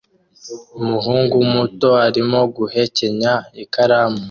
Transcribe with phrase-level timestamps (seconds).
[0.79, 4.19] Umuhungu muto arimo guhekenya ikaramu